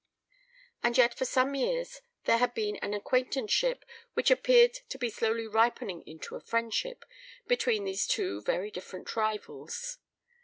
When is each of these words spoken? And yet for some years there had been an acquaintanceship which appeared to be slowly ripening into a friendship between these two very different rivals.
And 0.81 0.97
yet 0.97 1.13
for 1.13 1.25
some 1.25 1.53
years 1.53 2.01
there 2.23 2.39
had 2.39 2.55
been 2.55 2.75
an 2.77 2.95
acquaintanceship 2.95 3.85
which 4.15 4.31
appeared 4.31 4.73
to 4.89 4.97
be 4.97 5.11
slowly 5.11 5.45
ripening 5.45 6.01
into 6.07 6.35
a 6.35 6.41
friendship 6.41 7.05
between 7.45 7.83
these 7.83 8.07
two 8.07 8.41
very 8.41 8.71
different 8.71 9.15
rivals. 9.15 9.99